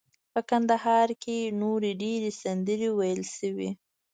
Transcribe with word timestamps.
په 0.33 0.39
کندهار 0.49 1.09
کې 1.23 1.37
نورې 1.61 1.91
ډیرې 2.01 2.31
سندرې 2.41 2.89
ویل 2.97 3.21
شوي. 3.37 3.69